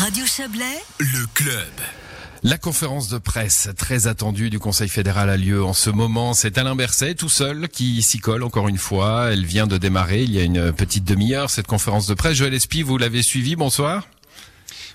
[0.00, 0.64] Radio Chablais,
[0.98, 1.68] Le club.
[2.42, 6.32] La conférence de presse très attendue du Conseil fédéral a lieu en ce moment.
[6.32, 9.28] C'est Alain Berset tout seul qui s'y colle encore une fois.
[9.30, 12.32] Elle vient de démarrer il y a une petite demi-heure cette conférence de presse.
[12.32, 13.56] Joël Espy, vous l'avez suivi.
[13.56, 14.08] Bonsoir.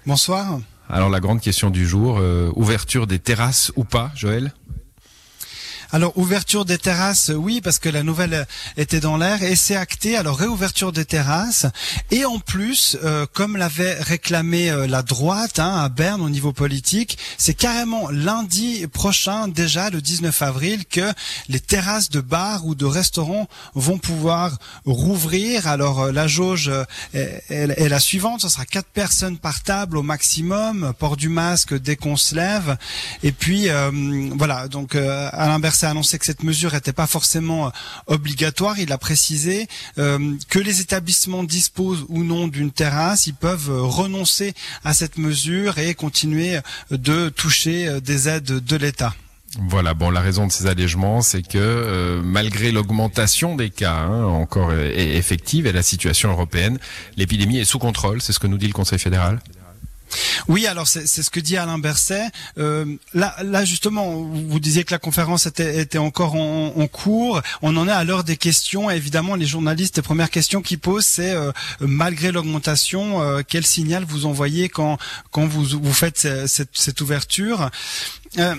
[0.07, 0.60] Bonsoir.
[0.90, 4.53] Alors la grande question du jour, euh, ouverture des terrasses ou pas, Joël?
[5.92, 8.47] Alors ouverture des terrasses, oui, parce que la nouvelle
[8.78, 10.18] était dans l'air et c'est acté.
[10.18, 11.65] Alors réouverture des terrasses.
[12.12, 16.52] Et en plus, euh, comme l'avait réclamé euh, la droite hein, à Berne au niveau
[16.54, 21.14] politique, c'est carrément lundi prochain déjà le 19 avril que
[21.50, 25.67] les terrasses de bars ou de restaurants vont pouvoir rouvrir.
[25.67, 26.84] Alors euh, la jauge euh,
[27.14, 31.30] est, est- est la suivante, ce sera quatre personnes par table au maximum, port du
[31.30, 32.78] masque dès qu'on se lève.
[33.23, 33.92] Et puis euh,
[34.36, 37.70] voilà, donc euh, Alain A annoncé que cette mesure n'était pas forcément euh,
[38.08, 38.80] obligatoire.
[38.80, 39.68] Il a précisé
[39.98, 44.54] euh, que les établissements disposent ou non d'une terrasse, ils peuvent euh, renoncer
[44.84, 46.60] à cette mesure et continuer
[46.92, 49.14] de toucher des aides de l'État.
[49.70, 54.73] Voilà, bon, la raison de ces allègements, c'est que malgré l'augmentation des cas hein, encore
[54.73, 56.78] effective et la situation européenne,
[57.16, 59.39] l'épidémie est sous contrôle, c'est ce que nous dit le Conseil fédéral.
[60.47, 62.27] Oui, alors c'est ce que dit Alain Berset.
[62.58, 67.41] Euh, là, justement, vous disiez que la conférence était, encore en, cours.
[67.61, 68.89] On en est à l'heure des questions.
[68.91, 73.66] Et évidemment, les journalistes, les premières questions qu'ils posent, c'est euh, malgré l'augmentation, euh, quel
[73.66, 74.97] signal vous envoyez quand
[75.33, 77.69] vous faites ce- cette, cette ouverture?
[78.38, 78.55] Euh,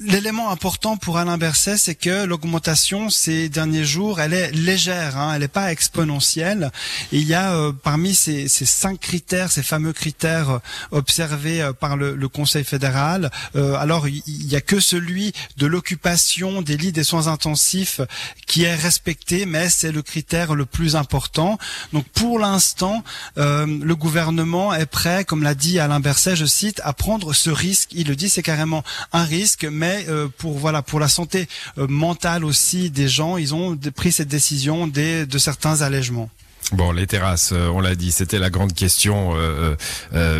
[0.00, 5.34] L'élément important pour Alain Berset, c'est que l'augmentation ces derniers jours, elle est légère, hein,
[5.34, 6.72] elle n'est pas exponentielle.
[7.12, 10.58] Il y a euh, parmi ces, ces cinq critères, ces fameux critères euh,
[10.90, 15.66] observés euh, par le, le Conseil fédéral, alors il il y a que celui de
[15.66, 18.00] l'occupation des lits des soins intensifs
[18.46, 21.58] qui est respecté, mais c'est le critère le plus important.
[21.92, 23.04] Donc pour l'instant,
[23.36, 27.90] le gouvernement est prêt, comme l'a dit Alain Berset, je cite, à prendre ce risque.
[27.92, 28.82] Il le dit, c'est carrément
[29.12, 31.46] un risque, mais euh, pour voilà pour la santé
[31.78, 36.30] euh, mentale aussi des gens, ils ont pris cette décision des, de certains allègements.
[36.72, 39.34] Bon, les terrasses, euh, on l'a dit, c'était la grande question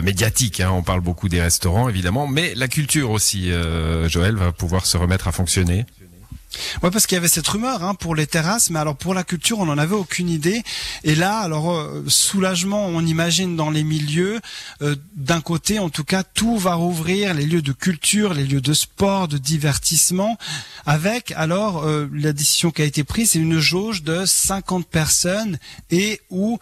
[0.03, 0.61] médiatique.
[0.61, 0.71] hein.
[0.73, 3.51] On parle beaucoup des restaurants, évidemment, mais la culture aussi,
[4.07, 5.87] Joël, va pouvoir se remettre à fonctionner.
[6.83, 9.23] Ouais, parce qu'il y avait cette rumeur hein, pour les terrasses, mais alors pour la
[9.23, 10.63] culture, on n'en avait aucune idée.
[11.05, 14.41] Et là, alors euh, soulagement, on imagine dans les milieux.
[14.83, 18.61] euh, D'un côté, en tout cas, tout va rouvrir, les lieux de culture, les lieux
[18.63, 20.39] de sport, de divertissement,
[20.87, 25.59] avec alors euh, la décision qui a été prise, c'est une jauge de 50 personnes
[25.91, 26.59] et où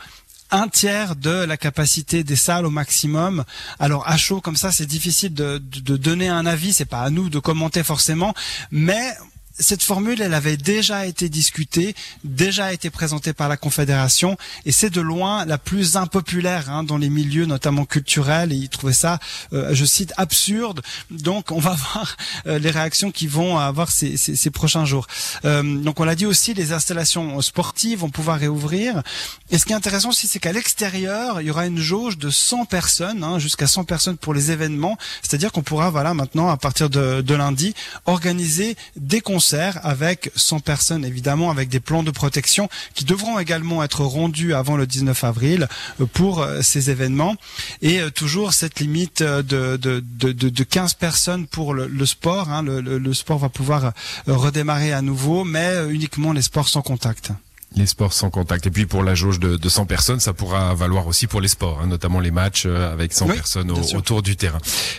[0.51, 3.45] un tiers de la capacité des salles au maximum.
[3.79, 6.73] Alors à chaud comme ça, c'est difficile de, de- de donner un avis.
[6.73, 8.35] C'est pas à nous de commenter forcément,
[8.71, 9.17] mais
[9.59, 11.95] cette formule, elle avait déjà été discutée,
[12.25, 14.37] déjà été présentée par la Confédération,
[14.67, 18.53] et c'est de loin la plus impopulaire hein, dans les milieux, notamment culturels.
[18.53, 19.19] Et ils trouvaient ça,
[19.53, 20.83] euh, je cite, absurde.
[21.11, 22.17] Donc, on va voir
[22.47, 25.07] euh, les réactions qui vont avoir ces, ces- ces prochains jours.
[25.45, 29.03] Euh, donc, on l'a dit aussi, les installations sportives vont pouvoir réouvrir.
[29.51, 32.29] Et ce qui est intéressant aussi, c'est qu'à l'extérieur, il y aura une jauge de
[32.31, 34.99] 100 personnes, hein, jusqu'à 100 personnes pour les événements.
[35.23, 37.75] C'est-à-dire qu'on pourra, voilà, maintenant, à partir de, de lundi,
[38.05, 43.83] organiser des concerts avec 100 personnes, évidemment, avec des plans de protection qui devront également
[43.83, 45.69] être rendus avant le 19 avril
[46.01, 47.37] euh, pour euh, ces événements.
[47.83, 49.43] Et euh, toujours cette limite de,
[49.77, 52.51] de, de, de, de 15 personnes pour le, le sport.
[52.51, 52.63] hein.
[52.63, 53.93] Le, le- le sport va pouvoir
[54.27, 57.31] redémarrer à nouveau, mais uniquement les sports sans contact.
[57.75, 58.67] Les sports sans contact.
[58.67, 61.49] Et puis pour la jauge de, de 100 personnes, ça pourra valoir aussi pour les
[61.49, 64.59] sports, hein, notamment les matchs avec 100 Oui, personnes au- autour du terrain.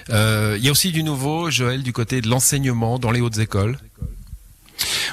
[0.09, 3.37] Euh, Il y a aussi du nouveau, Joël, du côté de l'enseignement dans les hautes
[3.39, 3.79] écoles.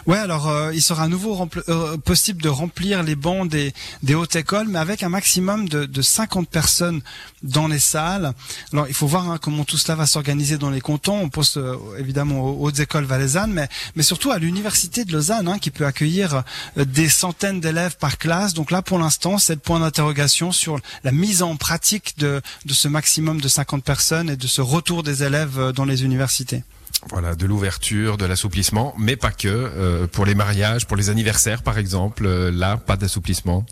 [0.06, 3.72] Ouais, alors euh, il sera à nouveau euh, possible de remplir les bancs des,
[4.14, 7.00] hautes écoles, mais avec un maximum de, de 50 personnes
[7.42, 8.34] dans les salles.
[8.72, 11.18] Alors il faut voir hein, comment tout cela va s'organiser dans les cantons.
[11.18, 15.48] On pense euh, évidemment aux hautes écoles valaisannes, mais, mais surtout à l'université de Lausanne,
[15.48, 16.42] hein, qui peut accueillir
[16.76, 18.52] euh, des centaines d'élèves par classe.
[18.52, 22.74] Donc là, pour l'instant, c'est le point d'interrogation sur la mise en pratique de, de
[22.74, 26.62] ce maximum de 50 personnes et de ce retour des élèves dans les universités.
[27.10, 29.48] Voilà, de l'ouverture, de l'assouplissement, mais pas que.
[29.48, 33.64] euh, pour les mariages, pour les anniversaires, par exemple, euh, là, pas d'assouplissement.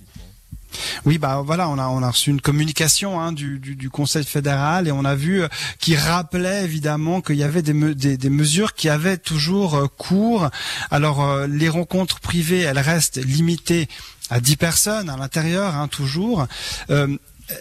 [1.04, 4.88] Oui, bah voilà, on a on a reçu une communication hein, du, du, Conseil fédéral
[4.88, 5.48] et on a vu euh,
[5.78, 10.48] qui rappelait évidemment qu'il y avait des, des, des mesures qui avaient toujours euh, cours.
[10.90, 13.88] Alors euh, les rencontres privées, elles restent limitées
[14.30, 16.46] à 10 personnes à l'intérieur, hein, toujours.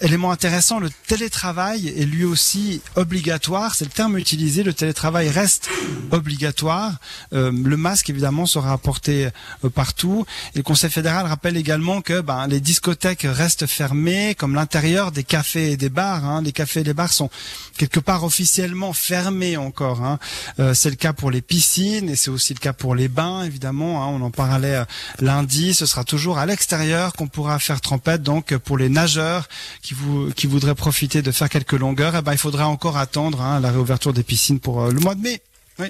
[0.02, 3.76] Élément intéressant, le télétravail est lui aussi obligatoire.
[3.76, 4.64] C'est le terme utilisé.
[4.64, 5.70] Le télétravail reste
[6.12, 6.98] obligatoire.
[7.34, 9.30] Euh, le masque, évidemment, sera apporté
[9.66, 10.26] euh, partout.
[10.56, 15.24] Et le Conseil fédéral rappelle également que ben, les discothèques restent fermées, comme l'intérieur des
[15.24, 16.26] cafés et des bars.
[16.26, 16.42] Hein.
[16.42, 17.30] Les cafés et les bars sont
[17.78, 20.04] quelque part officiellement fermés encore.
[20.04, 20.20] Hein.
[20.60, 23.44] Euh, c'est le cas pour les piscines et c'est aussi le cas pour les bains,
[23.44, 24.04] évidemment.
[24.04, 24.08] Hein.
[24.08, 24.84] On en parlait
[25.20, 25.74] lundi.
[25.74, 28.24] Ce sera toujours à l'extérieur qu'on pourra faire trempette.
[28.24, 29.48] Donc, pour les nageurs
[29.82, 33.42] qui, vous, qui voudraient profiter de faire quelques longueurs, eh ben, il faudra encore attendre
[33.42, 35.42] hein, la réouverture des piscines pour euh, le mois de mai.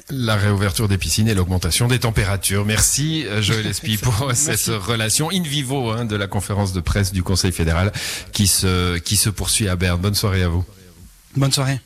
[0.10, 2.66] La réouverture des piscines et l'augmentation des températures.
[2.66, 7.12] Merci euh, Joël Espy pour cette relation in vivo hein, de la conférence de presse
[7.12, 7.92] du Conseil fédéral
[8.32, 10.00] qui se, qui se poursuit à Berne.
[10.00, 10.64] Bonne soirée à vous.
[11.36, 11.82] Bonne soirée.